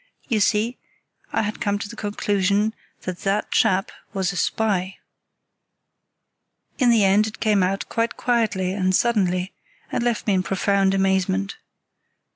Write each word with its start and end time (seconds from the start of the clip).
You 0.27 0.39
see, 0.39 0.79
I 1.31 1.43
had 1.43 1.61
come 1.61 1.77
to 1.77 1.87
the 1.87 1.95
conclusion 1.95 2.73
that 3.01 3.19
that 3.19 3.51
chap 3.51 3.91
was 4.13 4.31
a 4.33 4.35
spy." 4.35 4.97
In 6.79 6.89
the 6.89 7.03
end 7.05 7.27
it 7.27 7.39
came 7.39 7.61
out 7.61 7.87
quite 7.87 8.17
quietly 8.17 8.73
and 8.73 8.95
suddenly, 8.95 9.53
and 9.91 10.03
left 10.03 10.25
me 10.25 10.33
in 10.33 10.41
profound 10.41 10.95
amazement. 10.95 11.55